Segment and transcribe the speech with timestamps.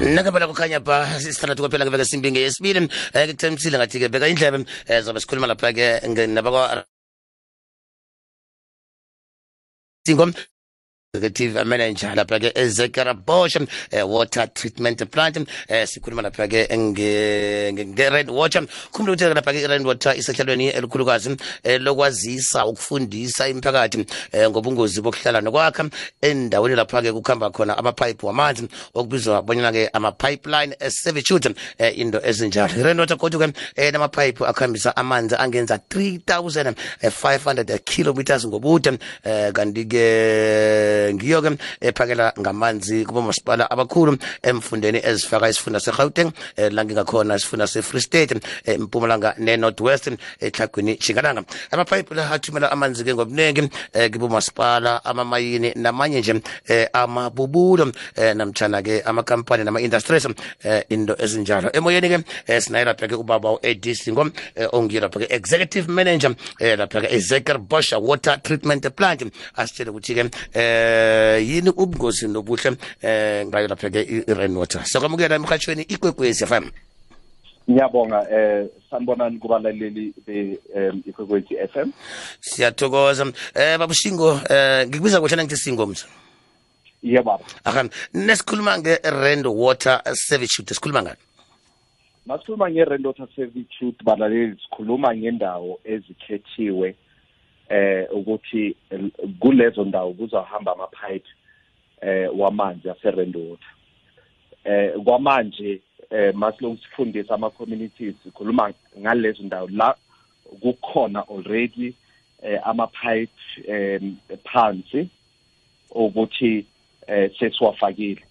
[0.00, 2.78] nakabala kukhanya pha sisithandathu kwaphela ngeveke simbinge yesibili.
[2.82, 4.64] Um ke kuthembisile ngathi-ke beka indlebe um
[5.06, 5.86] zobe sikhuluma lapha-ke
[6.26, 6.84] nabakwa
[10.06, 10.26] singo
[11.14, 13.56] executive manager lapha-ke ezekera bosh
[13.90, 15.36] eh, water treatment plant
[15.68, 18.62] eh, sikhuluma lapha-ke nge-red water.
[18.92, 25.88] Khumbula ukuthi lapha-ke i-red water isehlelweni elikhulukazi eh, lokwazisa ukufundisa imiphakathi eh, ngobungozi bokuhlala nokwakha.
[26.20, 32.74] Endaweni lapha-ke kukhamba khona amapipe wamanzi okubizwa bonyana-ke ama-pipeline servitude eh, into ezinjalo.
[32.74, 39.52] I-red water kodwa-ke eh, namapipe akuhambisa amanzi angenza 3500 kilometers ngobude eh,
[41.04, 41.50] Eh, ngiyo ke
[41.80, 48.34] ephakela eh, ngamanzi kubomasipala abakhulu emfundeni ezifaka isifunda segauteng eh, langingakhona isifunda se-free state
[48.78, 53.68] mpumalanga ne-north west etlhagwini shingalanga amapayipi la athumela amanzi ke ngobuningi
[54.12, 56.42] kibomasipala amamayini namanye nje
[56.92, 57.92] amabubulo
[58.34, 60.26] namtshana ke amakampani nama-industries
[60.88, 61.70] into ezinjalo.
[61.72, 64.30] Emoyeni ke sinaye lapha ke ubaba u-ad singo
[64.72, 69.22] ongiyo lapha ke executive manager lapha ke ezekiel bosha water treatment plant.
[69.56, 72.70] Asitshele ukuthi ke um eh yini ubungozi nobuhle
[73.02, 74.00] eh ngayo lapha-ke
[74.30, 74.82] i-rain water.
[74.84, 76.64] Sokwamukela emhatshweni ikwekwezi fm
[77.70, 81.88] ngiyabonga eh sanibonani kubalaleli be um ikwekwezi FM
[82.40, 83.32] siyathokoza.
[83.54, 86.06] Eh babushingo eh ngikubiza kuhlana ngithi singo mza
[87.02, 87.44] yebo baba.
[87.64, 91.20] Ahan nesikhuluma nge-rand water servitude sikhuluma ngani?
[92.26, 96.96] Masikhuluma nge-rand water servitude balaleli sikhuluma ngendawo ezikhethiwe
[97.68, 98.76] eh ukuthi
[99.38, 101.28] kulezo ndawo kuzohamba amapipe
[102.00, 103.72] eh wamanzi ase-rand water
[104.64, 109.96] eh kwamanje eh masilongu sifundisa ama communities sikhuluma ngalezo ndawo la
[110.60, 111.94] kukhona already
[112.42, 113.32] eh ama pipe
[113.66, 115.08] em phansi
[115.90, 116.66] ukuthi
[117.06, 118.22] eh sesiwafakile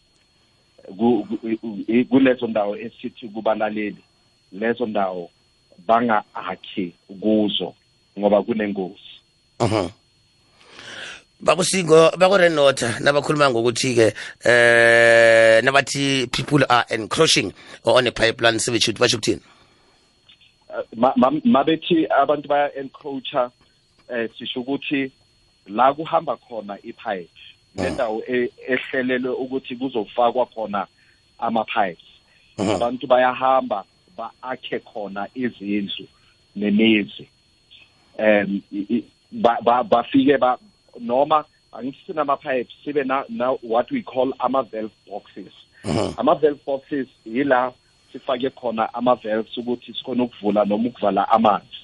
[2.09, 4.03] kulezo ndawo esithi kubalaleli
[4.51, 5.29] lezo ndawo
[5.87, 7.73] banga akhi kuzo
[8.19, 9.12] ngoba kunengozi.
[11.43, 14.13] Bakusingo bakure-nota nabakhuluma ngokuthi-ke
[14.45, 17.53] eh nabathi people are encroaching
[17.85, 19.41] on a pipeline servitude basho ukuthini?
[21.45, 23.51] Mabethi abantu baya encroacher
[24.09, 25.11] eh sisho ukuthi
[25.67, 27.29] la kuhamba khona ipipe
[27.75, 30.87] nendawo e- ehlelelwe ukuthi kuzofakwa khona
[31.39, 32.05] ama pipes
[32.57, 33.83] abantu bayahamba
[34.17, 36.07] ba-akhe khona izindlu
[36.55, 37.27] nemizi.
[38.19, 38.61] Um
[39.89, 40.57] bafike ba
[40.99, 45.53] noma angithi nama-pipes sibe na, na what we call ama-valve boxes.
[46.17, 47.73] Ama-valve boxes yila
[48.11, 51.79] sifake khona ama-valves ukuthi sikhona ukuvula noma ukuvala amanzi.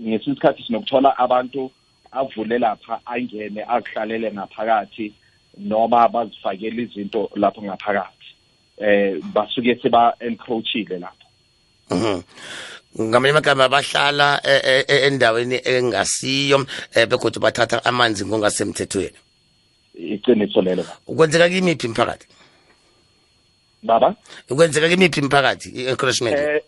[0.00, 1.70] Ngesinye isikhathi sinokuthola abantu
[2.12, 5.12] avule lapha angene akuhlalele ngaphakathi
[5.58, 8.26] noma bazifakele izinto lapho ngaphakathi.
[8.78, 11.26] Eh basuke seba encroachile lapho.
[13.00, 16.66] Ngamanye amagama bahlala eh, eh, eh, endaweni engasiyo
[17.08, 19.16] begodwa bathatha amanzi ngongasemthethweni
[19.94, 20.84] iqiniso lelo.
[21.06, 22.26] Kwenzeka kimiphi imphakathi
[23.82, 24.14] baba?
[24.48, 25.68] Kwenzeka kimiphi imphakathi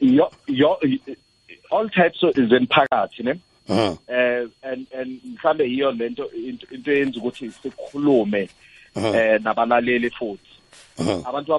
[0.00, 0.78] yo
[1.70, 3.34] all types zemphakathi ne?
[3.68, 3.96] Mhm.
[4.08, 8.48] eh and and mhlambe yiyo lento into eyenza ukuthi sikhulume
[8.96, 10.53] eh nabalaleli futhi.
[11.26, 11.52] Abantu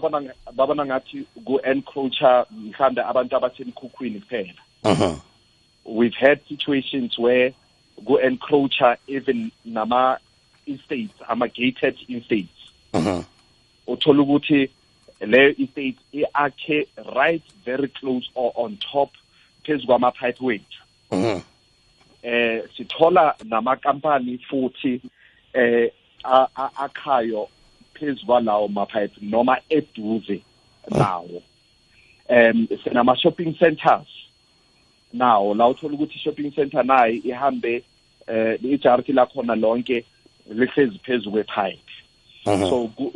[0.56, 4.54] babona ngathi ku encroacher mhlambe abantu abasemkhukhwini kuphela.
[4.84, 5.20] Mhm.
[5.86, 7.54] we've had situations where
[8.06, 10.18] ku encroacher even nama
[10.68, 12.72] estates ama gated estates
[13.88, 14.70] uthola ukuthi
[15.22, 19.10] leyo estate iakhe right very close or on top
[19.64, 20.82] phezu kwama pipe wethu
[21.12, 21.42] um
[22.24, 25.02] eh sithola namakampani futhi
[26.24, 27.50] a- akhayo
[28.00, 30.42] phezu kwalawo mapipe noma eduze
[30.92, 31.42] nawo.
[32.28, 34.08] Em sinama shopping centers
[35.14, 37.84] nawo la uthola ukuthi shopping center nayi ihambe
[38.28, 40.06] eh ijarity lakhona lonke
[40.52, 41.80] lihlezi phezu kwepipe
[42.46, 42.70] Mhm.
[42.70, 43.12] so ku-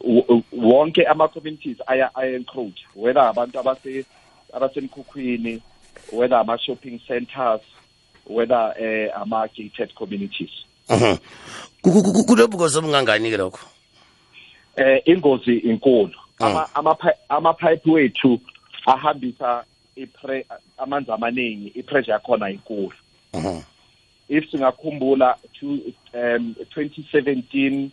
[0.00, 4.04] u- u- wonke ama communities aya aya encroach whether abantu abase
[4.52, 5.60] abasemkhukhwini
[6.12, 7.60] whether ama shopping centers
[8.26, 10.50] whether eh ama gated communities
[10.90, 11.16] Mhm.
[11.82, 13.60] Ku- ku- ku- kulobungozi obungangani-ke lokho?
[14.76, 16.96] Eh ingozi inkulu ama ama
[17.28, 18.40] ama pipe wethu
[18.86, 19.64] ahambisa
[19.96, 20.46] ipre
[20.78, 22.92] amanzi amaningi ipressure yakhona inkulu
[23.34, 23.62] Mhm.
[24.28, 25.66] if singakhumbula to
[26.14, 27.90] um 2017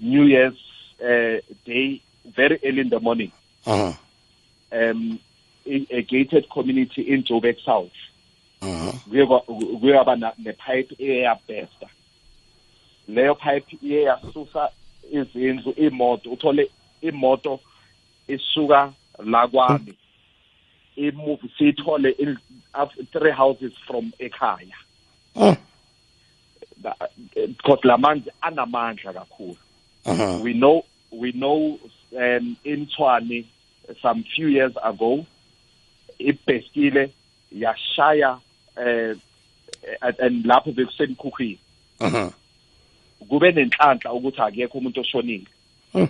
[0.00, 0.54] new year's
[1.00, 2.00] uh, day
[2.36, 3.30] very early in the morning
[3.66, 3.92] Mhm.
[4.72, 5.18] um
[5.66, 7.92] a, a gated community in Joburg South
[8.62, 8.92] Mhm.
[9.80, 11.86] kuyaba nepipe eyabhesta
[13.08, 14.70] leyo pipe iye yasusa
[15.12, 16.70] izindlu imoto uthole
[17.02, 17.60] imoto
[18.28, 18.92] isuka
[19.24, 19.94] la kwami
[20.96, 22.38] imove siyithole in
[22.74, 24.76] af- three houses from ekhaya
[25.36, 25.56] Mm.
[26.82, 26.96] Ba-
[27.34, 29.56] because lamanzi anamandla kakhulu
[30.06, 30.42] Mhm.
[30.42, 31.78] we know we know
[32.12, 33.44] um in Tshwane
[34.02, 35.26] some few years ago
[36.18, 37.10] ibhestile
[37.52, 38.38] yashaya
[38.76, 39.14] eh
[40.00, 41.58] at- and lapho bekusemkhukhwini
[42.00, 42.30] Mhm.
[43.28, 45.46] Kube nenhlanhla ukuthi akekho umuntu oshonile
[45.94, 46.08] Mm.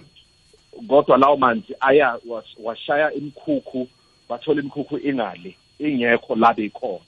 [0.88, 3.88] kodwa lawo manzi aya was- washaya imkhukhu
[4.28, 7.04] bathola imkhukhu ingale ingekho la beyikhona.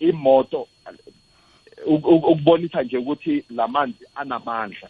[0.00, 0.68] Imoto
[1.86, 4.88] uk- uk- ukubonisa nje ukuthi lamanzi anamandla.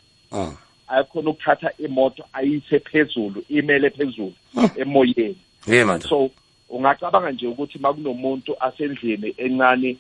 [0.89, 4.33] Ayakhona ukuthatha imoto ayise phezulu imele phezulu
[4.77, 5.37] emoyeni.
[5.67, 6.09] Ye manje.
[6.09, 6.31] so
[6.69, 9.97] ungacabanga nje ukuthi makunomuntu asendlini encane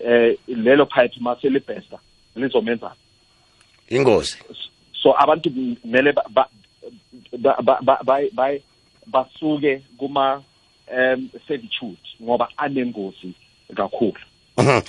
[0.00, 1.98] eh lelo pipe maselibhesta
[2.36, 2.92] lizomenza
[3.88, 4.36] Ingozi.
[5.02, 5.50] so abantu
[5.82, 6.48] kumele ba- ba-
[7.38, 8.60] ba- ba- ba- ba- ba-
[9.06, 10.42] basuke kuma
[10.92, 13.32] um servitude ngoba anengozi
[13.76, 14.20] kakhulu
[14.58, 14.80] Mhm.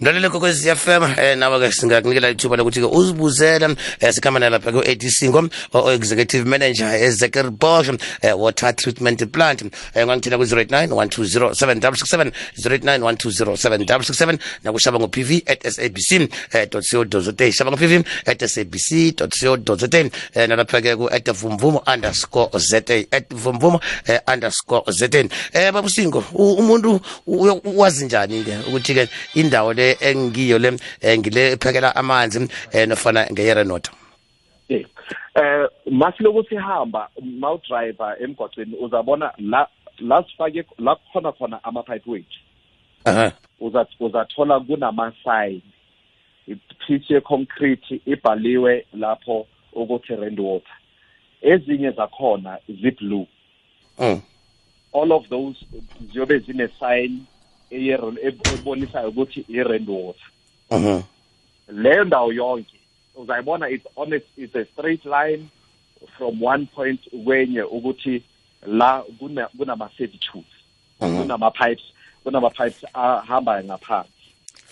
[0.00, 5.48] mlalele kokwezi fm um eh, nawe-ke singakunikela ithuba lokuthi-ke uzibuzele eh, sikhamba nalapha ku-ad singo
[5.74, 7.90] o-executive manager eh, ezeker bosh
[8.22, 9.62] eh, water treatment plant.
[9.94, 12.30] Eh, ngangithina ku-089 120 767
[12.62, 16.80] 089 nakushaba ngo-pv at sabc eh, co
[17.20, 22.76] za shaba ngo-pv at sabc co za eh, nalapha-ke ku-at vumvumo underscore za
[23.10, 27.00] at vumvumo eh, underscore za um eh, babusingo umuntu
[27.64, 33.92] wazi njani-ke ukuthi-ke indawo le engiyo le eh, ngile ephekela amanzi eh nofana ngeyerenota
[34.68, 34.84] Eh
[35.34, 37.08] eh masiloku sihamba
[37.40, 39.68] mawudriver emgwaqweni uzabona la
[39.98, 42.38] la sifake la khona khona ama pipe wethu
[43.04, 43.32] aha.
[43.60, 45.60] Uza uzathola kunama sign
[46.46, 50.76] ipiece ye concrete ibhaliwe lapho ukuthi rand water.
[51.42, 53.26] Ezinye zakhona zi blue
[53.98, 54.20] mm.
[54.92, 55.56] All of those
[56.12, 57.26] ziyobe zine sign
[57.70, 60.26] ebonisayo ukuthi i rand water
[60.70, 61.00] mhm
[61.68, 62.76] leyo ndawo yonke
[63.16, 65.48] uzayibona it's on a, it's a straight line
[66.16, 68.22] from one point kwenye ukuthi
[68.66, 70.44] la kuna kunama servitudes
[71.00, 71.18] Mhm.
[71.22, 71.84] kunama pipes
[72.24, 74.10] kunama pipes ahamba ngaphansi.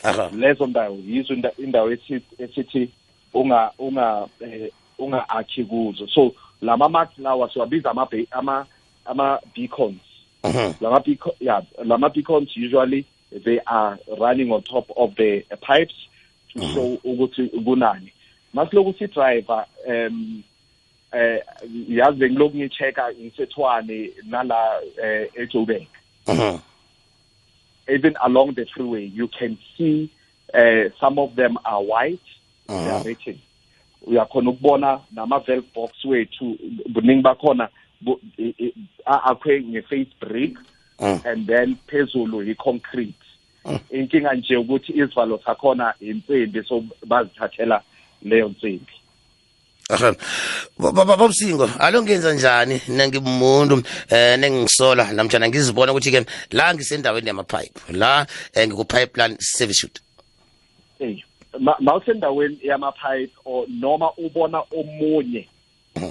[0.03, 0.31] Aha.
[0.37, 2.91] Lezo ndawo yizo inda- indawo ethi esithi
[3.35, 6.33] unga unga eh, unga akhi kuzo so
[6.63, 8.67] lama marks lawa siwabiza ama be- ama
[9.05, 9.41] ama
[10.53, 11.03] beacons mhm lama
[11.41, 13.05] yeah lama beacons usually
[13.45, 15.95] they are running on top of the uh, pipes
[16.53, 18.13] to show ukuthi kunani.
[18.55, 20.43] Masiloku si driver um
[21.13, 21.41] eh
[21.89, 25.87] yazi bengiloku ngichecka ngisethwane nala eh, eJoburg.
[26.29, 26.61] Mhm
[27.89, 30.11] even along the freeway you can see
[30.55, 32.21] uh, some of them are white.
[32.69, 33.41] They are written
[34.07, 36.59] uyakhona ukubona nama valve box wethu
[36.89, 37.86] buningi bakhona bu- i- i- a-
[39.05, 40.59] akhwe nge-face brick
[41.01, 41.21] Mm.
[41.25, 43.15] and then phezulu i-concrete
[43.65, 43.79] Mm.
[43.91, 47.83] inkinga nje ukuthi izivalo zakhona insimbi so bazithathela
[48.23, 48.93] leyo nsimbi
[49.91, 50.15] aha
[50.79, 58.27] babusingo alongenza njani nangimuntu eh nengisola namtjana ngizibona ukuthi ke la ngisendaweni yama pipe la
[58.55, 60.01] eh, ngiku pipeline service shoot
[60.99, 61.23] hey
[61.61, 65.49] ma- mawusendaweni yama-pipe or noma ubona omunye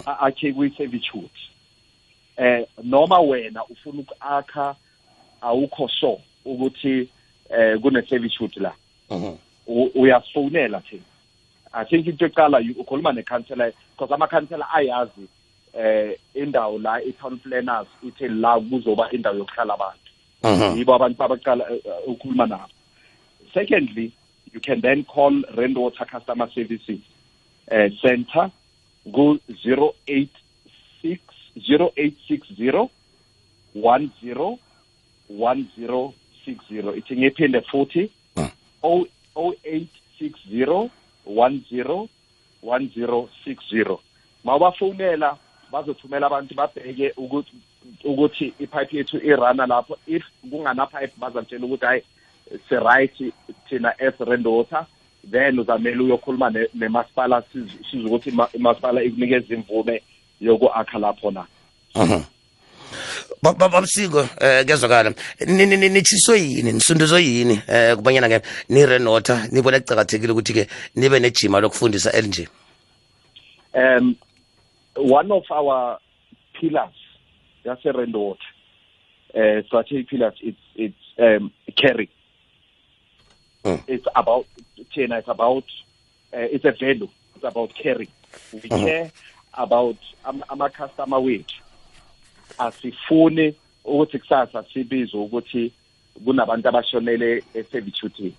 [0.06, 1.30] akhe kwi-servitude
[2.38, 4.76] eh noma wena ufuna uku-akha
[5.42, 7.10] awukho sure ukuthi
[7.50, 8.74] eh kune-servitude la.
[9.10, 9.36] Mhm.
[9.68, 11.02] U- uyasifonela thina
[11.74, 15.28] i think into eqala you- ukhuluma nekhansela because amakhansela ayazi
[15.74, 20.10] eh indawo la i-town planners ithi la kuzoba indawo yokuhlala abantu
[20.44, 20.78] mhm.
[20.78, 22.70] Yibo abantu abaqala eh, eh, ukukhuluma nabo.
[23.54, 24.12] Secondly
[24.54, 27.00] you can then call rand water customer services
[27.72, 28.52] uh, center
[29.12, 31.20] go 086
[31.58, 32.90] 0860
[33.76, 34.58] 10
[35.30, 38.50] 1060 ithi ngiphinde futhi Mm.
[39.36, 40.90] 0860
[41.28, 42.08] 10
[42.64, 43.98] 1060
[44.44, 45.38] mawubafonela
[45.72, 47.52] bazothumela abantu babheke ukuthi
[48.04, 49.98] ukuthi ipipe yethu irana lapho.
[50.08, 52.02] If kungana pipe bazamtshela ukuthi hayi
[52.70, 53.34] si-right
[53.70, 54.86] thina as rand water
[55.32, 60.02] then uzamele uyokhuluma ne- nemasipala siz- size ukuthi ima- imasipala ikunikeza imvume
[60.42, 61.46] yoku-akha lapho na.
[63.42, 65.14] Ba- ba- babusingo eh kuyazwakala.
[65.48, 66.72] Ni- ni- ni- nichiswe yini?
[66.72, 67.62] Nisunduzwe yini?
[67.68, 72.48] Eh kubanyana ke ni renota nibona kucakathekile ukuthi ke nibe nejima lokufundisa elinje
[73.74, 74.16] um
[74.96, 76.00] one of our
[76.60, 76.96] pillars
[77.66, 78.38] yase water
[79.36, 82.08] uh, strategic pillars it's it's um caring.
[83.66, 83.82] Mm.
[83.88, 84.46] it's about
[84.94, 85.66] thina it's about
[86.34, 88.08] uh, it's a value it's about caring.
[88.54, 89.12] We care
[89.58, 91.56] about am- ama-customer wethu.
[92.58, 95.72] Asifuni ukuthi kusasa sibizwe ukuthi
[96.26, 98.32] kunabantu abashonele e-servitude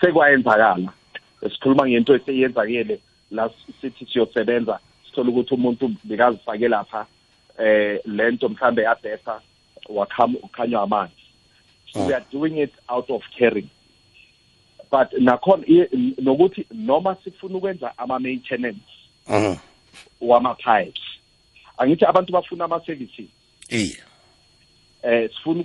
[0.00, 0.92] sekwayenzakala.
[1.40, 7.06] Sikhuluma ngento eseyenzakele la sithi siyosebenza sithola ukuthi umuntu bekazifake lapha
[7.58, 9.40] eh lento mhlambe yadesa
[9.88, 11.12] wakhanywa amanzi.
[11.92, 13.68] So we are doing it out of caring.
[14.90, 15.64] But nakhona
[16.18, 18.80] nokuthi noma sifuna ukwenza ama-maintenance.
[20.20, 21.02] Wama-pipes
[21.78, 23.28] angithi abantu bafuna ama-services
[23.68, 24.04] Iya.
[25.02, 25.64] eh sifuna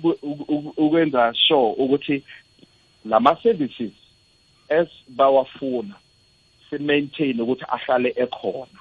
[0.76, 2.22] ukwenza sure ukuthi
[3.04, 3.92] lama services
[4.68, 5.94] esibawafuna
[6.70, 8.80] si maintain ukuthi ahlale ekhona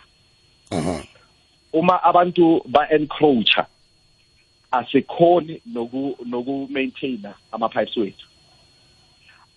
[0.71, 1.03] Mhm.
[1.73, 3.65] uma abantu ba encroacher
[4.71, 8.27] asikhoni noku noku maintainer ama pipes wethu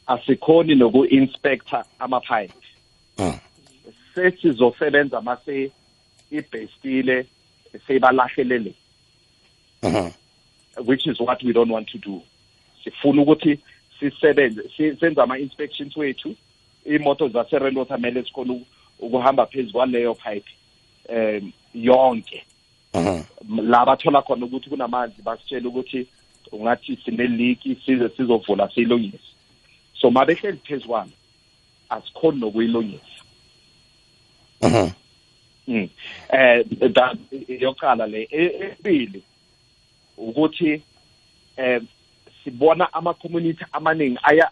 [0.06, 2.64] asikhoni noku inspector ama pipes
[3.18, 3.38] Mhm.
[4.20, 5.70] Sesizosebenza mase
[6.30, 7.26] ibestile
[7.86, 8.72] seyibalahlelele
[9.82, 10.10] Mhm.
[10.86, 12.22] which is what we don't want to do.
[12.84, 13.58] Sifuna ukuthi
[14.00, 16.34] sisebenze si- senze ama-inspections wethu.
[16.84, 18.66] Imoto zaserelota mele sikhona uku-
[18.98, 20.50] ukuhamba phezu kwaleyo pipe
[21.08, 22.44] um yonke.
[23.62, 26.06] La bathola khona ukuthi kunamanzi basitshela ukuthi
[26.52, 29.18] ungathi sineliki size sizovula siyilungise
[30.00, 31.10] so ma behleli phezu kwalo
[31.90, 33.22] asikhoni nokuyilungisa.
[34.62, 34.90] Mhm.
[35.68, 35.88] Mm.
[36.32, 36.62] Eh
[36.94, 39.22] that yokuqala le ebili
[40.18, 40.82] ukuthi
[41.56, 41.80] eh
[42.44, 44.50] sibona ama community amaningi aya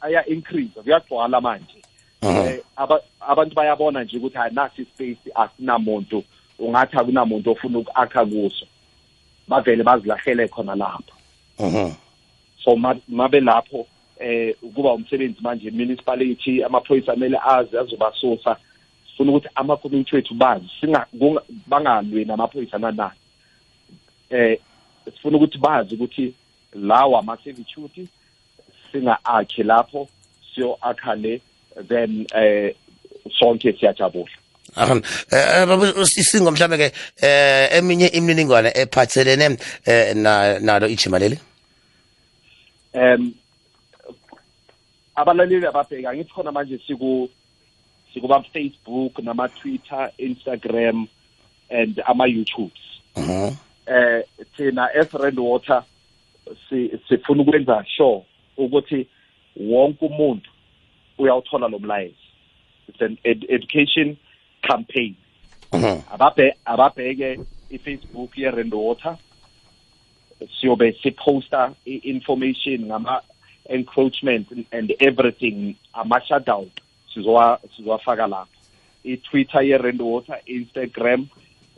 [0.00, 1.82] aya increase kuyagcwala manje
[2.22, 2.36] Mhm.
[2.46, 6.24] eh aba- abantu bayabona nje ukuthi anasi space asinamuntu
[6.58, 8.66] ungathi akunamuntu ofuna ukwakha kuso
[9.48, 11.14] bavele bazilahlele khona lapho
[11.58, 11.92] Mhm.
[12.64, 13.86] so ma- mabe lapho
[14.20, 18.56] eh kuba umsebenzi manje municipality amaphoyisa amele azi azobasusa
[19.14, 20.66] sifuna ukuthi ama community wethu bazi
[21.66, 23.18] bangalwi namaphoyisa nanani
[24.30, 24.58] eh
[25.04, 26.34] sifuna ukuthi bazi ukuthi
[26.74, 28.06] lawa ama servitude
[28.92, 30.08] singa-akhe lapho
[30.54, 31.40] siyo akha le
[31.88, 32.74] then eh
[33.38, 34.30] sonke siyajabula
[34.76, 35.02] Aham.
[35.30, 36.92] Eh baba isingo mhlambe ke
[37.22, 39.56] eh eminye imininingwane ephathelene
[39.86, 41.38] eh na nalo ijima leli.
[42.94, 43.34] um
[45.16, 47.28] abalaleli ababheka ngithi khona manje siku
[48.14, 51.08] sikuba Facebook nama Twitter Instagram
[51.70, 52.82] and ama YouTubes
[53.16, 53.56] Mhm.
[53.86, 54.22] eh
[54.56, 55.84] thina as Rand Water
[56.68, 58.22] si sifuna ukwenza sure
[58.56, 59.06] ukuthi
[59.56, 60.50] wonke umuntu
[61.18, 62.14] uyawuthola lo mlayezo
[62.88, 64.16] it's an ed education
[64.62, 65.14] campaign
[65.72, 66.00] Mhm.
[66.12, 67.40] ababhe ababheke
[67.70, 69.16] iFacebook ye Rand Water
[70.60, 73.22] siyobe siposta i-information ngama
[73.68, 76.83] encroachment and everything ama shutdown sizowa
[77.14, 78.48] sizowafaka lapho.
[79.04, 81.26] i-Twitter ye Rand Water Instagram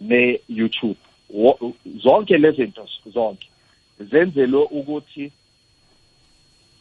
[0.00, 0.96] ne YouTube
[1.30, 3.48] Wo- zonke lezi zinto zonke
[4.00, 5.32] zenzelwe ukuthi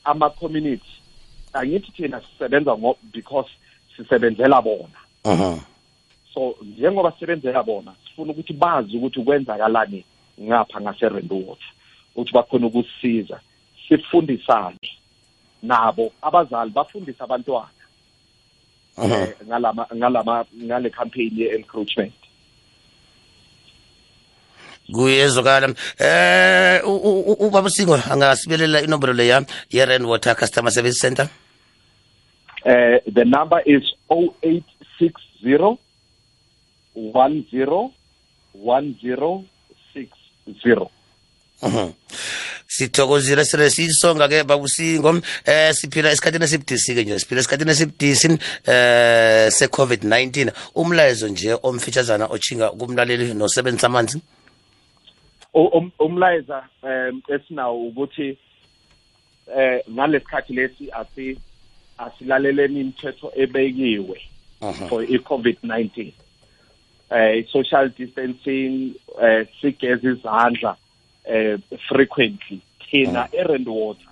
[0.03, 1.01] ama community
[1.53, 2.75] angithi thina sisebenza
[3.13, 3.49] because
[3.97, 4.99] sisebenzela bona.
[6.33, 10.03] So njengoba sisebenzela bona sifuna ukuthi bazi ukuthi kwenzakalani
[10.41, 11.57] ngapha ngaserendwater
[12.15, 13.39] ukuthi bakhona ukusisiza
[13.87, 14.77] sifundisane.
[15.63, 17.69] Nabo abazali bafundise abantwana.
[19.47, 22.13] Ngalama ngalama ngale campaign ye encroachment
[24.93, 25.73] kuyezwakala.
[25.99, 31.29] Eh u- u- u- ubaba singo angasibelela inombolo leya ye Rand Water Customer Service Center?
[32.65, 35.77] Uh, the number is 0860
[36.95, 37.91] 10
[38.53, 40.89] 1060
[41.61, 41.93] Mhm.
[42.75, 45.09] Sithokozile sire sisonga ke babusingo
[45.45, 48.27] eh siphila esikhathini esibudisi ke nje siphila esikhathini esibudisi
[48.73, 54.21] eh se COVID-19 umlayezo nje omfitshazana ochinga kumlaleli nosebenzisa amanzi
[55.53, 58.37] um- umlayeza um esinawo ukuthi
[59.57, 61.39] eh ngalesikhathi lesi asi
[61.97, 64.21] asilaleleni imithetho ebekiwe
[64.89, 66.11] for i-COVID-19
[67.11, 70.75] eh social distancing eh sigeze izandla
[71.27, 71.57] eh
[71.89, 72.61] frequently.
[72.79, 74.09] Thina erand water.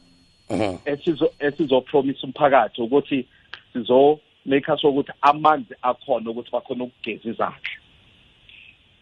[0.86, 3.26] Esizo esizo promise umphakathi ukuthi
[3.74, 7.70] sizo make sure ukuthi amanzi akhona ukuthi bakhona ukugeza izandla.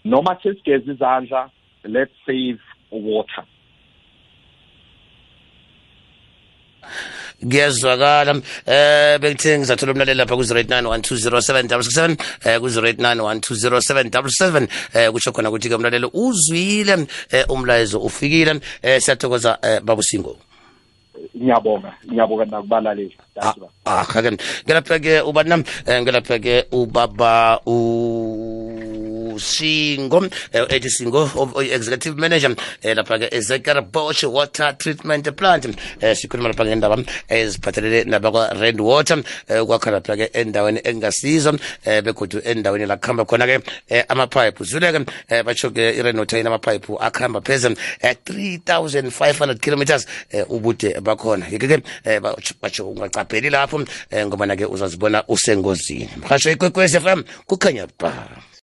[0.05, 1.49] Noma sesigeza izandla
[1.83, 2.59] let's save
[2.91, 3.43] water.
[7.41, 8.41] kuyezwakala um
[9.21, 17.05] bekuthi ngizathola umlaleli lapha ku-089 1207 ku-089 1207 um kutsho khona ukuthi-ke umlaleli uzwile um
[17.49, 18.59] umlayezo ufikile um
[18.99, 20.37] siyathokoza um babusingo
[21.37, 23.55] ngiyabonga ngiyabonga nakubalaleli ah,
[23.85, 24.05] ah,
[24.65, 27.77] ngelapha-ke ubanam ngelapha-ke ubaba u
[29.33, 32.55] usingo eh, ethi singo of- o- executive manager.
[32.81, 35.65] Eh, lapha-ke ezekerbosh water treatment plant.
[36.01, 36.97] Eh, sikhuluma lapha ngendaba
[37.29, 43.59] eziphathelele nabakwa-rand water eh, ukwakha lapha-ke endaweni engasizo eh, begodu endaweni la kuhamba khona-ke
[43.89, 50.99] eh, amapipe zule-ke eh, batsho-ke i-rand water inamapipe akuhamba phezulu eh, 3500 kilometers eh, ubude
[51.01, 51.45] bakhona.
[51.51, 56.09] Yeke-ke eh, batsho- batsho ungacapheleli lapho eh, ngoba na-ke uzazibona usengozini.
[56.17, 58.27] Mhasho ikwekwez f m kukhanya ba.